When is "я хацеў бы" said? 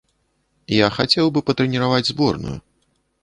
0.75-1.43